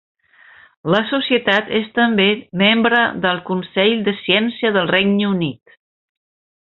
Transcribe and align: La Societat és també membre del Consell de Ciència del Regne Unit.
La 0.93 1.01
Societat 1.09 1.67
és 1.79 1.91
també 1.99 2.25
membre 2.61 3.03
del 3.27 3.43
Consell 3.51 3.95
de 4.09 4.17
Ciència 4.23 4.73
del 4.79 4.91
Regne 4.97 5.29
Unit. 5.35 5.77